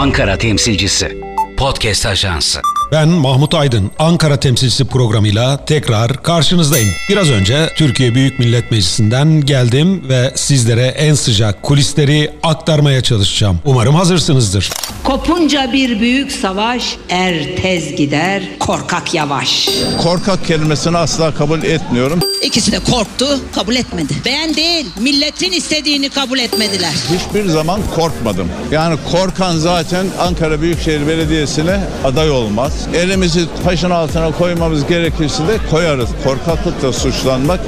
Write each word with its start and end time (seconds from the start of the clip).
Ankara 0.00 0.38
temsilcisi. 0.38 1.18
Podcast 1.56 2.06
Ajansı. 2.06 2.60
Ben 2.92 3.08
Mahmut 3.08 3.54
Aydın, 3.54 3.90
Ankara 3.98 4.40
temsilcisi 4.40 4.84
programıyla 4.84 5.64
tekrar 5.64 6.22
karşınızdayım. 6.22 6.88
Biraz 7.08 7.30
önce 7.30 7.68
Türkiye 7.76 8.14
Büyük 8.14 8.38
Millet 8.38 8.70
Meclisi'nden 8.70 9.40
geldim 9.40 10.08
ve 10.08 10.32
sizlere 10.34 10.86
en 10.86 11.14
sıcak 11.14 11.62
kulisleri 11.62 12.30
aktarmaya 12.42 13.02
çalışacağım. 13.02 13.58
Umarım 13.64 13.94
hazırsınızdır. 13.94 14.70
Kopunca 15.04 15.72
bir 15.72 16.00
büyük 16.00 16.32
savaş, 16.32 16.96
er 17.08 17.56
tez 17.56 17.96
gider, 17.96 18.42
korkak 18.58 19.14
yavaş. 19.14 19.68
Korkak 20.02 20.46
kelimesini 20.46 20.98
asla 20.98 21.34
kabul 21.34 21.62
etmiyorum. 21.62 22.20
İkisi 22.42 22.72
de 22.72 22.78
korktu, 22.78 23.26
kabul 23.54 23.76
etmedi. 23.76 24.14
Ben 24.26 24.54
değil, 24.56 24.86
milletin 25.00 25.52
istediğini 25.52 26.08
kabul 26.08 26.38
etmediler. 26.38 26.92
Hiçbir 27.18 27.48
zaman 27.48 27.80
korkmadım. 27.94 28.48
Yani 28.72 28.96
korkan 29.12 29.56
zaten 29.56 30.06
Ankara 30.20 30.60
Büyükşehir 30.60 31.06
Belediyesi'ne 31.06 31.80
aday 32.04 32.30
olmaz. 32.30 32.72
Elimizi 32.94 33.40
taşın 33.64 33.90
altına 33.90 34.32
koymamız 34.32 34.86
gerekirse 34.86 35.48
de 35.48 35.58
koyarız. 35.70 36.08
Korkaklıkla 36.24 36.92
suçlanmak 36.92 37.60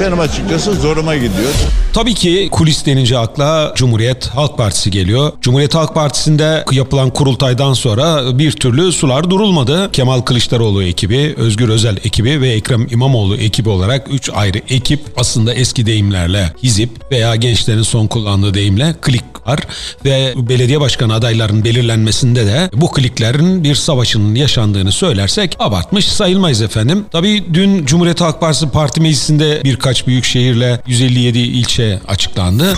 benim 0.00 0.20
açıkçası 0.20 0.74
zoruma 0.74 1.14
gidiyor. 1.14 1.50
Tabii 1.92 2.14
ki 2.14 2.48
kulis 2.52 2.86
denince 2.86 3.18
akla 3.18 3.72
Cumhuriyet 3.76 4.26
Halk 4.26 4.56
Partisi 4.58 4.90
geliyor. 4.90 5.32
Cumhuriyet 5.40 5.74
Halk 5.74 5.94
Partisi'nde 5.94 6.64
yapılan 6.72 7.10
kurultaydan 7.10 7.72
sonra 7.72 8.38
bir 8.38 8.52
türlü 8.52 8.92
sular 8.92 9.30
durulmadı. 9.30 9.92
Kemal 9.92 10.20
Kılıçdaroğlu 10.20 10.82
ekibi, 10.82 11.34
Özgür 11.36 11.68
Özel 11.68 11.96
ekibi 11.96 12.40
ve 12.40 12.48
Ekrem 12.48 12.86
İmamoğlu 12.90 13.36
ekibi 13.36 13.68
olarak 13.68 14.13
3 14.14 14.30
ayrı 14.34 14.58
ekip 14.68 15.00
aslında 15.16 15.54
eski 15.54 15.86
deyimlerle 15.86 16.52
hizip 16.62 16.90
veya 17.10 17.36
gençlerin 17.36 17.82
son 17.82 18.06
kullandığı 18.06 18.54
deyimle 18.54 18.94
klik 19.00 19.24
var 19.46 19.60
ve 20.04 20.34
belediye 20.36 20.80
başkanı 20.80 21.14
adaylarının 21.14 21.64
belirlenmesinde 21.64 22.46
de 22.46 22.70
bu 22.74 22.92
kliklerin 22.92 23.64
bir 23.64 23.74
savaşının 23.74 24.34
yaşandığını 24.34 24.92
söylersek 24.92 25.56
abartmış 25.58 26.06
sayılmayız 26.06 26.62
efendim. 26.62 27.04
Tabii 27.12 27.44
dün 27.54 27.86
Cumhuriyet 27.86 28.20
Halk 28.20 28.40
Partisi 28.40 28.70
Parti 28.70 29.00
Meclisi'nde 29.00 29.60
birkaç 29.64 30.06
büyük 30.06 30.24
şehirle 30.24 30.80
157 30.86 31.38
ilçe 31.38 32.00
açıklandı. 32.08 32.74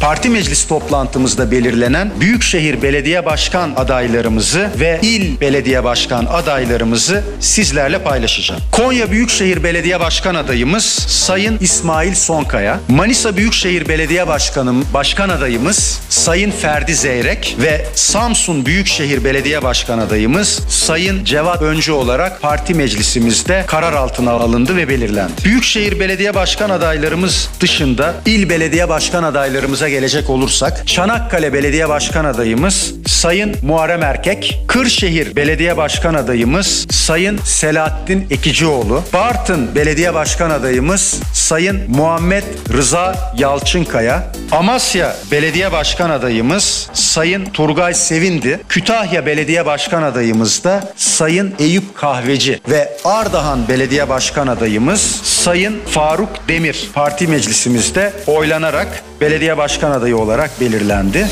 Parti 0.00 0.28
meclis 0.28 0.66
toplantımızda 0.66 1.50
belirlenen 1.50 2.10
Büyükşehir 2.20 2.82
Belediye 2.82 3.26
Başkan 3.26 3.72
adaylarımızı 3.76 4.70
ve 4.80 5.00
il 5.02 5.40
belediye 5.40 5.84
başkan 5.84 6.26
adaylarımızı 6.26 7.24
sizlerle 7.40 7.98
paylaşacağım. 7.98 8.60
Konya 8.72 9.10
Büyükşehir 9.10 9.62
Belediye 9.62 10.00
Başkan 10.00 10.34
adayımız 10.34 10.84
Sayın 11.08 11.58
İsmail 11.60 12.14
Sonkaya, 12.14 12.80
Manisa 12.88 13.36
Büyükşehir 13.36 13.88
Belediye 13.88 14.28
Başkanım 14.28 14.86
Başkan 14.94 15.28
adayımız 15.28 16.00
Sayın 16.08 16.50
Ferdi 16.50 16.94
Zeyrek 16.94 17.56
ve 17.62 17.86
Samsun 17.94 18.66
Büyükşehir 18.66 19.24
Belediye 19.24 19.62
Başkan 19.62 19.98
adayımız 19.98 20.60
Sayın 20.68 21.24
Cevat 21.24 21.62
Öncü 21.62 21.92
olarak 21.92 22.42
parti 22.42 22.74
meclisimizde 22.74 23.64
karar 23.66 23.92
altına 23.92 24.30
alındı 24.30 24.76
ve 24.76 24.88
belirlendi. 24.88 25.32
Büyükşehir 25.44 26.00
Belediye 26.00 26.34
Başkan 26.34 26.70
adaylarımız 26.70 27.50
dışında 27.60 28.14
il 28.26 28.50
belediye 28.50 28.88
başkan 28.88 29.22
adaylarımıza 29.22 29.89
gelecek 29.90 30.30
olursak 30.30 30.86
Çanakkale 30.86 31.52
Belediye 31.52 31.88
Başkan 31.88 32.24
adayımız 32.24 32.94
Sayın 33.06 33.56
Muharrem 33.62 34.02
Erkek, 34.02 34.64
Kırşehir 34.68 35.36
Belediye 35.36 35.76
Başkan 35.76 36.14
adayımız 36.14 36.86
Sayın 36.90 37.38
Selahattin 37.44 38.26
Ekicioğlu, 38.30 39.02
Bartın 39.12 39.74
Belediye 39.74 40.14
Başkan 40.14 40.50
adayımız 40.50 41.20
Sayın 41.34 41.80
Muhammed 41.88 42.44
Rıza 42.72 43.34
Yalçınkaya, 43.38 44.32
Amasya 44.52 45.16
Belediye 45.30 45.72
Başkan 45.72 46.10
adayımız 46.10 46.90
Sayın 46.92 47.44
Turgay 47.44 47.94
Sevindi, 47.94 48.60
Kütahya 48.68 49.26
Belediye 49.26 49.66
Başkan 49.66 50.02
adayımız 50.02 50.64
da 50.64 50.92
Sayın 50.96 51.54
Eyüp 51.58 51.96
Kahveci 51.96 52.60
ve 52.68 52.96
Ardahan 53.04 53.68
Belediye 53.68 54.08
Başkan 54.08 54.46
adayımız 54.46 55.00
Sayın 55.24 55.80
Faruk 55.86 56.48
Demir 56.48 56.90
parti 56.94 57.28
meclisimizde 57.28 58.12
oylanarak 58.26 58.88
belediye 59.20 59.56
başkan 59.56 59.90
adayı 59.90 60.16
olarak 60.16 60.60
belirlendi. 60.60 61.26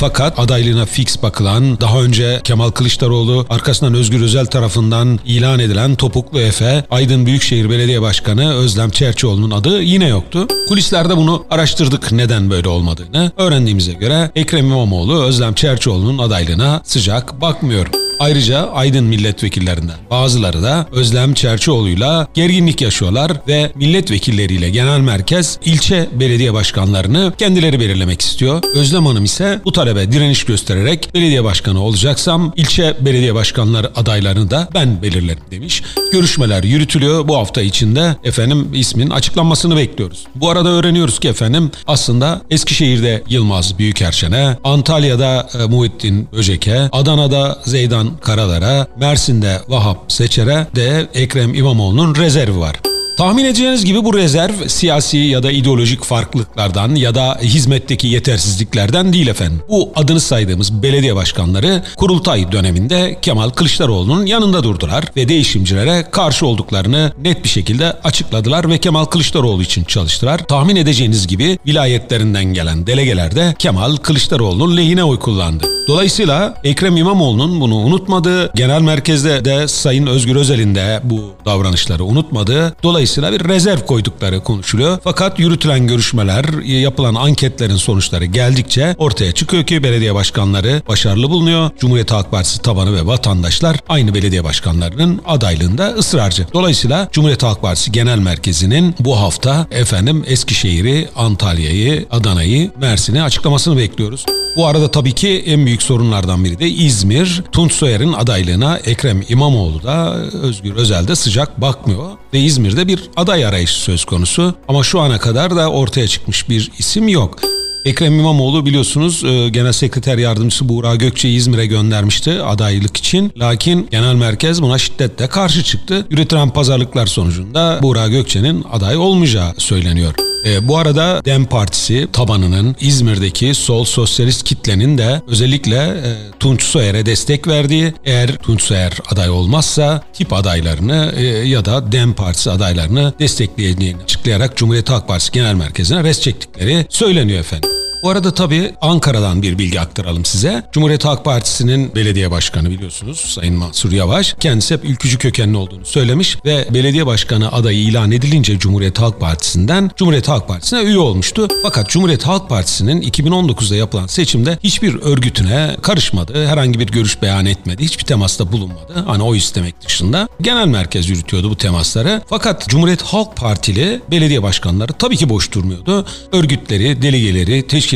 Fakat 0.00 0.38
adaylığına 0.38 0.86
fix 0.86 1.22
bakılan, 1.22 1.80
daha 1.80 2.02
önce 2.02 2.40
Kemal 2.44 2.70
Kılıçdaroğlu 2.70 3.46
arkasından 3.50 3.94
Özgür 3.94 4.20
Özel 4.20 4.46
tarafından 4.46 5.20
ilan 5.24 5.58
edilen 5.58 5.94
Topuklu 5.94 6.40
Efe, 6.40 6.84
Aydın 6.90 7.26
Büyükşehir 7.26 7.70
Belediye 7.70 8.02
Başkanı 8.02 8.54
Özlem 8.54 8.90
Çerçioğlu'nun 8.90 9.50
adı 9.50 9.82
yine 9.82 10.08
yoktu. 10.08 10.46
Kulislerde 10.68 11.16
bunu 11.16 11.44
araştırdık 11.50 12.12
neden 12.12 12.50
böyle 12.50 12.68
olmadığını. 12.68 13.32
Öğrendiğimize 13.36 13.92
göre 13.92 14.30
Ekrem 14.34 14.66
İmamoğlu 14.66 15.22
Özlem 15.22 15.54
Çerçioğlu'nun 15.54 16.18
adaylığına 16.18 16.80
sıcak 16.84 17.40
bakmıyor. 17.40 18.07
Ayrıca 18.20 18.70
Aydın 18.70 19.04
milletvekillerinden 19.04 19.96
bazıları 20.10 20.62
da 20.62 20.86
Özlem 20.92 21.34
Çerçioğlu'yla 21.34 22.28
gerginlik 22.34 22.82
yaşıyorlar 22.82 23.32
ve 23.48 23.72
milletvekilleriyle 23.74 24.70
genel 24.70 25.00
merkez 25.00 25.58
ilçe 25.64 26.08
belediye 26.12 26.54
başkanlarını 26.54 27.32
kendileri 27.38 27.80
belirlemek 27.80 28.20
istiyor. 28.20 28.62
Özlem 28.74 29.06
Hanım 29.06 29.24
ise 29.24 29.60
bu 29.64 29.72
talebe 29.72 30.12
direniş 30.12 30.44
göstererek 30.44 31.10
belediye 31.14 31.44
başkanı 31.44 31.82
olacaksam 31.82 32.52
ilçe 32.56 32.96
belediye 33.00 33.34
başkanları 33.34 33.90
adaylarını 33.96 34.50
da 34.50 34.68
ben 34.74 35.02
belirlerim 35.02 35.42
demiş. 35.50 35.82
Görüşmeler 36.12 36.62
yürütülüyor. 36.64 37.28
Bu 37.28 37.36
hafta 37.36 37.62
içinde 37.62 38.16
efendim 38.24 38.68
ismin 38.74 39.10
açıklanmasını 39.10 39.76
bekliyoruz. 39.76 40.24
Bu 40.34 40.50
arada 40.50 40.68
öğreniyoruz 40.68 41.20
ki 41.20 41.28
efendim 41.28 41.70
aslında 41.86 42.42
Eskişehir'de 42.50 43.22
Yılmaz 43.28 43.78
Büyükerşen'e, 43.78 44.56
Antalya'da 44.64 45.48
e, 45.58 45.66
Muhittin 45.66 46.28
Böcek'e, 46.32 46.88
Adana'da 46.92 47.58
Zeydan 47.64 48.07
Karalar'a, 48.20 48.86
Mersin'de 48.96 49.60
Vahap 49.68 50.12
Seçer'e 50.12 50.66
de 50.76 51.08
Ekrem 51.14 51.54
İmamoğlu'nun 51.54 52.14
rezervi 52.14 52.58
var. 52.58 52.76
Tahmin 53.18 53.44
edeceğiniz 53.44 53.84
gibi 53.84 54.04
bu 54.04 54.14
rezerv 54.14 54.68
siyasi 54.68 55.16
ya 55.16 55.42
da 55.42 55.50
ideolojik 55.50 56.04
farklılıklardan 56.04 56.94
ya 56.94 57.14
da 57.14 57.38
hizmetteki 57.42 58.08
yetersizliklerden 58.08 59.12
değil 59.12 59.26
efendim. 59.26 59.62
Bu 59.68 59.92
adını 59.96 60.20
saydığımız 60.20 60.82
belediye 60.82 61.16
başkanları 61.16 61.82
kurultay 61.96 62.52
döneminde 62.52 63.18
Kemal 63.22 63.50
Kılıçdaroğlu'nun 63.50 64.26
yanında 64.26 64.62
durdular 64.62 65.04
ve 65.16 65.28
değişimcilere 65.28 66.06
karşı 66.10 66.46
olduklarını 66.46 67.12
net 67.22 67.44
bir 67.44 67.48
şekilde 67.48 67.92
açıkladılar 67.92 68.70
ve 68.70 68.78
Kemal 68.78 69.04
Kılıçdaroğlu 69.04 69.62
için 69.62 69.84
çalıştılar. 69.84 70.38
Tahmin 70.38 70.76
edeceğiniz 70.76 71.26
gibi 71.26 71.58
vilayetlerinden 71.66 72.44
gelen 72.44 72.86
delegeler 72.86 73.36
de 73.36 73.54
Kemal 73.58 73.96
Kılıçdaroğlu'nun 73.96 74.76
lehine 74.76 75.04
oy 75.04 75.18
kullandı. 75.18 75.66
Dolayısıyla 75.88 76.54
Ekrem 76.64 76.96
İmamoğlu'nun 76.96 77.60
bunu 77.60 77.76
unutmadığı, 77.76 78.52
genel 78.54 78.80
merkezde 78.80 79.44
de 79.44 79.68
Sayın 79.68 80.06
Özgür 80.06 80.36
Özel'in 80.36 80.74
de 80.74 81.00
bu 81.04 81.20
davranışları 81.44 82.04
unutmadığı, 82.04 82.76
dolayısıyla 82.82 83.07
bir 83.16 83.48
rezerv 83.48 83.80
koydukları 83.80 84.40
konuşuluyor. 84.40 84.98
Fakat 85.04 85.38
yürütülen 85.38 85.86
görüşmeler, 85.86 86.44
yapılan 86.64 87.14
anketlerin 87.14 87.76
sonuçları 87.76 88.24
geldikçe 88.24 88.94
ortaya 88.98 89.32
çıkıyor 89.32 89.64
ki 89.66 89.82
belediye 89.82 90.14
başkanları 90.14 90.82
başarılı 90.88 91.30
bulunuyor. 91.30 91.70
Cumhuriyet 91.78 92.10
Halk 92.10 92.30
Partisi 92.30 92.62
tabanı 92.62 92.96
ve 92.96 93.06
vatandaşlar 93.06 93.76
aynı 93.88 94.14
belediye 94.14 94.44
başkanlarının 94.44 95.20
adaylığında 95.26 95.88
ısrarcı. 95.88 96.46
Dolayısıyla 96.52 97.08
Cumhuriyet 97.12 97.42
Halk 97.42 97.62
Partisi 97.62 97.92
Genel 97.92 98.18
Merkezi'nin 98.18 98.94
bu 99.00 99.20
hafta 99.20 99.66
efendim 99.70 100.24
Eskişehir'i, 100.26 101.08
Antalya'yı, 101.16 102.06
Adana'yı, 102.10 102.70
Mersin'i 102.80 103.22
açıklamasını 103.22 103.76
bekliyoruz. 103.76 104.24
Bu 104.56 104.66
arada 104.66 104.90
tabii 104.90 105.12
ki 105.12 105.44
en 105.46 105.66
büyük 105.66 105.82
sorunlardan 105.82 106.44
biri 106.44 106.58
de 106.58 106.68
İzmir. 106.68 107.42
Tunç 107.52 107.72
Soyer'in 107.72 108.12
adaylığına 108.12 108.76
Ekrem 108.76 109.22
İmamoğlu 109.28 109.82
da 109.82 110.14
Özgür 110.42 110.74
Özel 110.74 111.08
de 111.08 111.16
sıcak 111.16 111.60
bakmıyor. 111.60 112.10
Ve 112.34 112.40
İzmir'de 112.40 112.88
bir 112.88 112.97
aday 113.16 113.46
arayışı 113.46 113.74
söz 113.74 114.04
konusu. 114.04 114.54
Ama 114.68 114.82
şu 114.82 115.00
ana 115.00 115.18
kadar 115.18 115.56
da 115.56 115.70
ortaya 115.70 116.08
çıkmış 116.08 116.48
bir 116.48 116.70
isim 116.78 117.08
yok. 117.08 117.38
Ekrem 117.84 118.18
İmamoğlu 118.18 118.66
biliyorsunuz 118.66 119.24
e, 119.24 119.48
Genel 119.48 119.72
Sekreter 119.72 120.18
Yardımcısı 120.18 120.68
Buğra 120.68 120.94
Gökçe'yi 120.94 121.36
İzmir'e 121.36 121.66
göndermişti 121.66 122.42
adaylık 122.42 122.96
için. 122.96 123.32
Lakin 123.36 123.88
genel 123.90 124.14
merkez 124.14 124.62
buna 124.62 124.78
şiddetle 124.78 125.28
karşı 125.28 125.64
çıktı. 125.64 126.06
Yürütülen 126.10 126.50
pazarlıklar 126.50 127.06
sonucunda 127.06 127.78
Buğra 127.82 128.08
Gökçe'nin 128.08 128.64
aday 128.72 128.96
olmayacağı 128.96 129.54
söyleniyor. 129.58 130.27
E, 130.46 130.68
bu 130.68 130.78
arada 130.78 131.22
DEM 131.24 131.44
Partisi 131.44 132.08
tabanının 132.12 132.76
İzmir'deki 132.80 133.54
sol 133.54 133.84
sosyalist 133.84 134.44
kitlenin 134.44 134.98
de 134.98 135.22
özellikle 135.26 135.76
e, 135.76 136.10
Tunç 136.40 136.62
Soyer'e 136.62 137.06
destek 137.06 137.48
verdiği, 137.48 137.92
eğer 138.04 138.36
Tunç 138.36 138.62
Soyer 138.62 138.92
aday 139.10 139.30
olmazsa 139.30 140.02
tip 140.12 140.32
adaylarını 140.32 141.12
e, 141.16 141.24
ya 141.24 141.64
da 141.64 141.92
DEM 141.92 142.12
Partisi 142.12 142.50
adaylarını 142.50 143.12
destekleyeceğini 143.18 144.02
açıklayarak 144.02 144.56
Cumhuriyet 144.56 144.90
Halk 144.90 145.08
Partisi 145.08 145.32
Genel 145.32 145.54
Merkezi'ne 145.54 146.04
res 146.04 146.20
çektikleri 146.20 146.86
söyleniyor 146.88 147.40
efendim. 147.40 147.77
Bu 148.02 148.10
arada 148.10 148.34
tabii 148.34 148.74
Ankara'dan 148.80 149.42
bir 149.42 149.58
bilgi 149.58 149.80
aktaralım 149.80 150.24
size. 150.24 150.62
Cumhuriyet 150.72 151.04
Halk 151.04 151.24
Partisi'nin 151.24 151.94
belediye 151.94 152.30
başkanı 152.30 152.70
biliyorsunuz 152.70 153.20
Sayın 153.20 153.54
Mansur 153.54 153.92
Yavaş. 153.92 154.34
Kendisi 154.40 154.74
hep 154.74 154.84
ülkücü 154.84 155.18
kökenli 155.18 155.56
olduğunu 155.56 155.84
söylemiş 155.84 156.38
ve 156.44 156.66
belediye 156.70 157.06
başkanı 157.06 157.52
adayı 157.52 157.78
ilan 157.78 158.12
edilince 158.12 158.58
Cumhuriyet 158.58 158.98
Halk 158.98 159.20
Partisi'nden 159.20 159.90
Cumhuriyet 159.96 160.28
Halk 160.28 160.48
Partisi'ne 160.48 160.82
üye 160.82 160.98
olmuştu. 160.98 161.48
Fakat 161.62 161.88
Cumhuriyet 161.88 162.26
Halk 162.26 162.48
Partisi'nin 162.48 163.02
2019'da 163.02 163.76
yapılan 163.76 164.06
seçimde 164.06 164.58
hiçbir 164.64 164.94
örgütüne 164.94 165.76
karışmadı. 165.82 166.46
Herhangi 166.46 166.78
bir 166.78 166.86
görüş 166.86 167.22
beyan 167.22 167.46
etmedi. 167.46 167.84
Hiçbir 167.84 168.04
temasta 168.04 168.52
bulunmadı. 168.52 169.04
Hani 169.06 169.22
o 169.22 169.34
istemek 169.34 169.86
dışında. 169.86 170.28
Genel 170.40 170.66
merkez 170.66 171.08
yürütüyordu 171.08 171.50
bu 171.50 171.56
temasları. 171.56 172.22
Fakat 172.28 172.68
Cumhuriyet 172.68 173.02
Halk 173.02 173.36
Partili 173.36 174.00
belediye 174.10 174.42
başkanları 174.42 174.92
tabii 174.92 175.16
ki 175.16 175.28
boş 175.28 175.52
durmuyordu. 175.52 176.06
Örgütleri, 176.32 177.02
delegeleri, 177.02 177.66
teşkilatları 177.66 177.87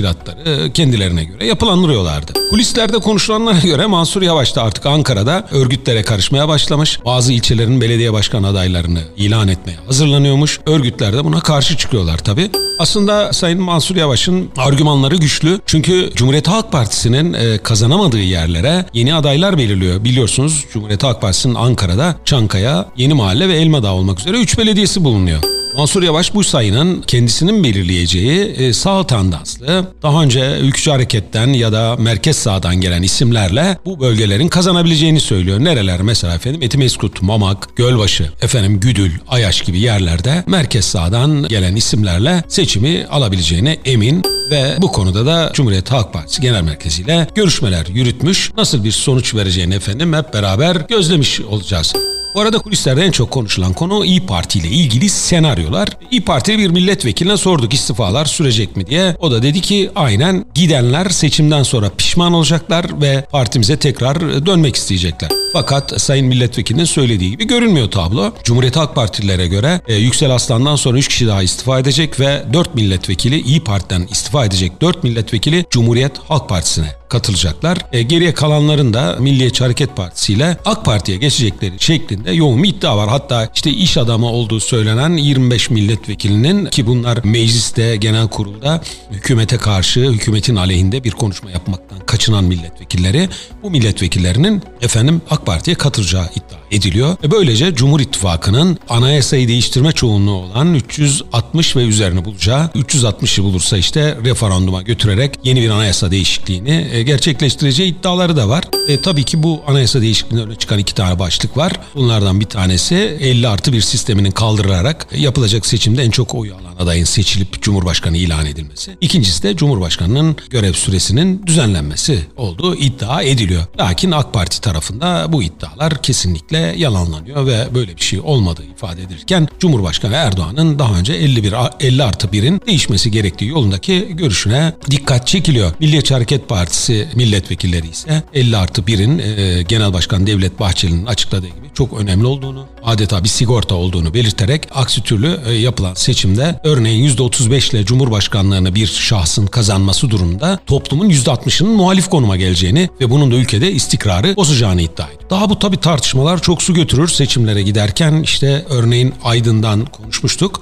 kendilerine 0.74 1.24
göre 1.24 1.46
yapılandırıyorlardı. 1.46 2.32
Kulislerde 2.50 2.98
konuşulanlara 2.98 3.58
göre 3.62 3.86
Mansur 3.86 4.22
Yavaş 4.22 4.56
da 4.56 4.62
artık 4.62 4.86
Ankara'da 4.86 5.48
örgütlere 5.50 6.02
karışmaya 6.02 6.48
başlamış. 6.48 6.98
Bazı 7.04 7.32
ilçelerin 7.32 7.80
belediye 7.80 8.12
başkan 8.12 8.42
adaylarını 8.42 9.00
ilan 9.16 9.48
etmeye 9.48 9.76
hazırlanıyormuş. 9.86 10.60
Örgütler 10.66 11.12
de 11.12 11.24
buna 11.24 11.40
karşı 11.40 11.76
çıkıyorlar 11.76 12.18
tabii. 12.18 12.50
Aslında 12.78 13.32
Sayın 13.32 13.60
Mansur 13.62 13.96
Yavaş'ın 13.96 14.50
argümanları 14.56 15.16
güçlü. 15.16 15.60
Çünkü 15.66 16.10
Cumhuriyet 16.14 16.48
Halk 16.48 16.72
Partisi'nin 16.72 17.32
e, 17.32 17.58
kazanamadığı 17.58 18.18
yerlere 18.18 18.86
yeni 18.92 19.14
adaylar 19.14 19.58
belirliyor. 19.58 20.04
Biliyorsunuz 20.04 20.64
Cumhuriyet 20.72 21.02
Halk 21.02 21.20
Partisi'nin 21.20 21.54
Ankara'da 21.54 22.16
Çankaya, 22.24 22.86
Yeni 22.96 23.14
Mahalle 23.14 23.48
ve 23.48 23.54
Elmadağ 23.54 23.92
olmak 23.92 24.20
üzere 24.20 24.36
3 24.36 24.58
belediyesi 24.58 25.04
bulunuyor. 25.04 25.61
Mansur 25.76 26.02
Yavaş 26.02 26.34
bu 26.34 26.44
sayının 26.44 27.02
kendisinin 27.02 27.64
belirleyeceği 27.64 28.40
e, 28.44 28.72
sağ 28.72 29.06
tandanslı, 29.06 29.86
daha 30.02 30.22
önce 30.22 30.58
ülkücü 30.60 30.90
hareketten 30.90 31.48
ya 31.48 31.72
da 31.72 31.96
merkez 31.96 32.36
sağdan 32.36 32.80
gelen 32.80 33.02
isimlerle 33.02 33.78
bu 33.84 34.00
bölgelerin 34.00 34.48
kazanabileceğini 34.48 35.20
söylüyor. 35.20 35.60
Nereler 35.60 36.02
mesela 36.02 36.34
efendim? 36.34 36.62
Etimeskut, 36.62 37.22
Mamak, 37.22 37.76
Gölbaşı, 37.76 38.32
efendim 38.42 38.80
Güdül, 38.80 39.12
Ayaş 39.28 39.60
gibi 39.60 39.80
yerlerde 39.80 40.44
merkez 40.46 40.84
sağdan 40.84 41.48
gelen 41.48 41.76
isimlerle 41.76 42.44
seçimi 42.48 43.06
alabileceğine 43.10 43.78
emin 43.84 44.22
ve 44.50 44.76
bu 44.78 44.92
konuda 44.92 45.26
da 45.26 45.50
Cumhuriyet 45.54 45.92
Halk 45.92 46.12
Partisi 46.12 46.42
Genel 46.42 46.62
Merkezi 46.62 47.02
ile 47.02 47.26
görüşmeler 47.34 47.86
yürütmüş. 47.86 48.50
Nasıl 48.56 48.84
bir 48.84 48.92
sonuç 48.92 49.34
vereceğini 49.34 49.74
efendim 49.74 50.12
hep 50.12 50.34
beraber 50.34 50.76
gözlemiş 50.76 51.40
olacağız. 51.40 51.92
Bu 52.34 52.40
arada 52.40 52.58
kulislerde 52.58 53.04
en 53.04 53.10
çok 53.10 53.30
konuşulan 53.30 53.72
konu 53.72 54.04
İyi 54.04 54.26
Parti 54.26 54.58
ile 54.58 54.68
ilgili 54.68 55.08
senaryolar. 55.08 55.88
İyi 56.10 56.24
Parti 56.24 56.58
bir 56.58 56.70
milletvekiline 56.70 57.36
sorduk 57.36 57.74
istifalar 57.74 58.24
sürecek 58.24 58.76
mi 58.76 58.86
diye. 58.86 59.16
O 59.20 59.30
da 59.30 59.42
dedi 59.42 59.60
ki 59.60 59.90
aynen 59.94 60.44
gidenler 60.54 61.08
seçimden 61.08 61.62
sonra 61.62 61.90
pişman 61.90 62.32
olacaklar 62.32 63.00
ve 63.00 63.26
partimize 63.30 63.76
tekrar 63.76 64.46
dönmek 64.46 64.76
isteyecekler. 64.76 65.30
Fakat 65.52 66.00
Sayın 66.00 66.26
Milletvekilinin 66.26 66.84
söylediği 66.84 67.30
gibi 67.30 67.46
görünmüyor 67.46 67.90
tablo. 67.90 68.32
Cumhuriyet 68.44 68.76
Halk 68.76 68.94
Partililere 68.94 69.46
göre 69.48 69.80
e, 69.86 69.94
Yüksel 69.94 70.34
Aslan'dan 70.34 70.76
sonra 70.76 70.98
3 70.98 71.08
kişi 71.08 71.26
daha 71.26 71.42
istifa 71.42 71.78
edecek 71.78 72.20
ve 72.20 72.44
4 72.52 72.74
milletvekili 72.74 73.40
İyi 73.40 73.64
Parti'den 73.64 74.06
istifa 74.10 74.44
edecek 74.44 74.80
4 74.80 75.04
milletvekili 75.04 75.64
Cumhuriyet 75.70 76.18
Halk 76.18 76.48
Partisi'ne 76.48 77.01
katılacaklar. 77.12 77.78
E, 77.92 78.02
geriye 78.02 78.34
kalanların 78.34 78.94
da 78.94 79.16
Milliyetçi 79.20 79.64
Hareket 79.64 79.96
Partisi 79.96 80.32
ile 80.32 80.56
AK 80.64 80.84
Parti'ye 80.84 81.18
geçecekleri 81.18 81.74
şeklinde 81.78 82.32
yoğun 82.32 82.62
bir 82.62 82.68
iddia 82.68 82.96
var. 82.96 83.08
Hatta 83.08 83.48
işte 83.54 83.70
iş 83.70 83.96
adamı 83.98 84.26
olduğu 84.26 84.60
söylenen 84.60 85.16
25 85.16 85.70
milletvekilinin 85.70 86.66
ki 86.66 86.86
bunlar 86.86 87.18
mecliste, 87.24 87.96
genel 87.96 88.28
kurulda 88.28 88.82
hükümete 89.10 89.56
karşı, 89.56 90.00
hükümetin 90.00 90.56
aleyhinde 90.56 91.04
bir 91.04 91.10
konuşma 91.10 91.50
yapmaktan 91.50 91.98
kaçınan 92.06 92.44
milletvekilleri 92.44 93.28
bu 93.62 93.70
milletvekillerinin 93.70 94.62
efendim 94.80 95.22
AK 95.30 95.46
Parti'ye 95.46 95.76
katılacağı 95.76 96.24
iddia 96.24 96.58
ediliyor. 96.70 97.16
E 97.24 97.30
böylece 97.30 97.74
Cumhur 97.74 98.00
İttifakı'nın 98.00 98.78
anayasayı 98.88 99.48
değiştirme 99.48 99.92
çoğunluğu 99.92 100.34
olan 100.34 100.74
360 100.74 101.76
ve 101.76 101.82
üzerine 101.82 102.24
bulacağı 102.24 102.66
360'ı 102.66 103.44
bulursa 103.44 103.78
işte 103.78 104.16
referanduma 104.24 104.82
götürerek 104.82 105.38
yeni 105.44 105.62
bir 105.62 105.70
anayasa 105.70 106.10
değişikliğini 106.10 106.88
e, 106.92 107.01
gerçekleştireceği 107.02 107.92
iddiaları 107.92 108.36
da 108.36 108.48
var. 108.48 108.64
E, 108.88 109.00
tabii 109.00 109.24
ki 109.24 109.42
bu 109.42 109.62
anayasa 109.66 110.00
değişikliğinden 110.00 110.54
çıkan 110.54 110.78
iki 110.78 110.94
tane 110.94 111.18
başlık 111.18 111.56
var. 111.56 111.72
Bunlardan 111.94 112.40
bir 112.40 112.46
tanesi 112.46 112.94
50 113.20 113.48
artı 113.48 113.72
bir 113.72 113.80
sisteminin 113.80 114.30
kaldırılarak 114.30 115.06
yapılacak 115.16 115.66
seçimde 115.66 116.02
en 116.02 116.10
çok 116.10 116.34
oy 116.34 116.50
alan 116.50 116.72
adayın 116.82 117.04
seçilip 117.04 117.62
Cumhurbaşkanı 117.62 118.16
ilan 118.16 118.46
edilmesi. 118.46 118.96
İkincisi 119.00 119.42
de 119.42 119.56
Cumhurbaşkanı'nın 119.56 120.36
görev 120.50 120.72
süresinin 120.72 121.42
düzenlenmesi 121.46 122.18
olduğu 122.36 122.74
iddia 122.76 123.22
ediliyor. 123.22 123.62
Lakin 123.78 124.10
AK 124.10 124.32
Parti 124.32 124.60
tarafında 124.60 125.26
bu 125.28 125.42
iddialar 125.42 126.02
kesinlikle 126.02 126.74
yalanlanıyor 126.76 127.46
ve 127.46 127.66
böyle 127.74 127.96
bir 127.96 128.02
şey 128.02 128.20
olmadığı 128.20 128.64
ifade 128.64 129.02
edilirken 129.02 129.48
Cumhurbaşkanı 129.60 130.14
Erdoğan'ın 130.14 130.78
daha 130.78 130.94
önce 130.94 131.12
51 131.12 131.54
50 131.80 132.02
artı 132.02 132.26
1'in 132.26 132.60
değişmesi 132.66 133.10
gerektiği 133.10 133.48
yolundaki 133.48 134.08
görüşüne 134.10 134.72
dikkat 134.90 135.26
çekiliyor. 135.26 135.72
Milliyetçi 135.80 136.14
Hareket 136.14 136.48
Partisi 136.48 136.91
milletvekilleri 137.14 137.88
ise 137.88 138.22
50 138.34 138.56
artı 138.56 138.82
1'in 138.82 139.18
e, 139.18 139.62
Genel 139.62 139.92
Başkan 139.92 140.26
Devlet 140.26 140.60
Bahçeli'nin 140.60 141.06
açıkladığı 141.06 141.46
gibi 141.46 141.70
çok 141.74 142.00
önemli 142.00 142.26
olduğunu, 142.26 142.66
adeta 142.84 143.24
bir 143.24 143.28
sigorta 143.28 143.74
olduğunu 143.74 144.14
belirterek 144.14 144.68
aksi 144.74 145.02
türlü 145.02 145.40
e, 145.46 145.52
yapılan 145.52 145.94
seçimde 145.94 146.60
örneğin 146.64 147.16
%35 147.16 147.76
ile 147.76 147.84
Cumhurbaşkanlığını 147.84 148.74
bir 148.74 148.86
şahsın 148.86 149.46
kazanması 149.46 150.10
durumunda 150.10 150.58
toplumun 150.66 151.10
%60'ının 151.10 151.70
muhalif 151.70 152.10
konuma 152.10 152.36
geleceğini 152.36 152.88
ve 153.00 153.10
bunun 153.10 153.30
da 153.30 153.34
ülkede 153.34 153.72
istikrarı 153.72 154.36
bozacağını 154.36 154.82
iddia 154.82 155.06
ediyor. 155.06 155.30
Daha 155.30 155.50
bu 155.50 155.58
tabi 155.58 155.76
tartışmalar 155.76 156.42
çok 156.42 156.62
su 156.62 156.74
götürür 156.74 157.08
seçimlere 157.08 157.62
giderken 157.62 158.22
işte 158.22 158.64
örneğin 158.70 159.14
Aydın'dan 159.24 159.84
konuşmuştuk. 159.84 160.60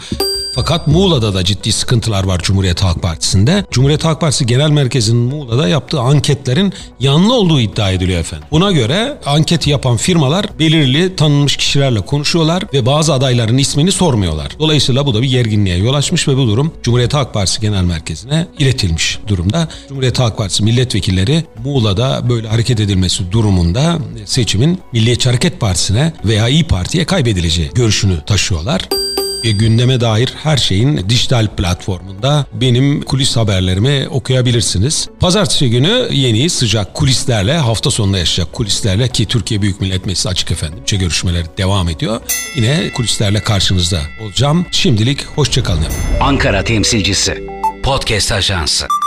Fakat 0.55 0.87
Muğla'da 0.87 1.35
da 1.35 1.45
ciddi 1.45 1.73
sıkıntılar 1.73 2.25
var 2.25 2.41
Cumhuriyet 2.43 2.83
Halk 2.83 3.03
Partisi'nde. 3.03 3.65
Cumhuriyet 3.71 4.05
Halk 4.05 4.21
Partisi 4.21 4.47
Genel 4.47 4.71
Merkezi'nin 4.71 5.23
Muğla'da 5.23 5.69
yaptığı 5.69 6.01
anketlerin 6.01 6.73
yanlı 7.01 7.35
olduğu 7.35 7.61
iddia 7.61 7.91
ediliyor 7.91 8.21
efendim. 8.21 8.49
Buna 8.51 8.73
göre 8.73 9.19
anketi 9.27 9.71
yapan 9.71 9.97
firmalar 9.97 10.47
belirli 10.59 11.17
tanınmış 11.17 11.57
kişilerle 11.57 12.01
konuşuyorlar 12.01 12.63
ve 12.73 12.87
bazı 12.87 13.15
adayların 13.15 13.59
ismini 13.59 13.93
sormuyorlar. 13.93 14.53
Dolayısıyla 14.59 15.07
bu 15.07 15.15
da 15.15 15.23
bir 15.23 15.29
gerginliğe 15.29 15.77
yol 15.77 15.95
açmış 15.95 16.29
ve 16.29 16.37
bu 16.37 16.47
durum 16.47 16.73
Cumhuriyet 16.83 17.15
Halk 17.15 17.35
Partisi 17.35 17.61
Genel 17.61 17.85
Merkezi'ne 17.85 18.47
iletilmiş 18.59 19.19
durumda. 19.29 19.69
Cumhuriyet 19.89 20.19
Halk 20.19 20.39
Partisi 20.39 20.65
milletvekilleri 20.65 21.45
Muğla'da 21.65 22.29
böyle 22.29 22.49
hareket 22.49 22.81
edilmesi 22.81 23.33
durumunda 23.33 23.99
seçimin 24.25 24.81
Milliyetçi 24.93 25.29
Hareket 25.29 25.61
Partisi'ne 25.61 26.13
veya 26.25 26.49
İyi 26.49 26.65
Parti'ye 26.65 27.05
kaybedileceği 27.05 27.71
görüşünü 27.75 28.21
taşıyorlar 28.27 28.89
e, 29.45 29.51
gündeme 29.51 30.01
dair 30.01 30.33
her 30.43 30.57
şeyin 30.57 31.09
dijital 31.09 31.47
platformunda 31.57 32.47
benim 32.53 33.03
kulis 33.03 33.37
haberlerimi 33.37 34.09
okuyabilirsiniz. 34.11 35.09
Pazartesi 35.21 35.71
günü 35.71 36.09
yeni 36.13 36.51
sıcak 36.51 36.95
kulislerle 36.95 37.59
hafta 37.59 37.91
sonunda 37.91 38.19
yaşayacak 38.19 38.53
kulislerle 38.53 39.09
ki 39.09 39.27
Türkiye 39.27 39.63
Büyük 39.63 39.81
Millet 39.81 40.07
Meclisi 40.07 40.29
açık 40.29 40.51
efendim. 40.51 40.79
görüşmeleri 40.91 41.47
devam 41.59 41.89
ediyor. 41.89 42.21
Yine 42.57 42.91
kulislerle 42.93 43.41
karşınızda 43.41 44.01
olacağım. 44.23 44.67
Şimdilik 44.71 45.27
hoşçakalın. 45.27 45.85
Ankara 46.21 46.65
temsilcisi. 46.65 47.45
Podcast 47.83 48.33
Ajansı. 48.33 49.00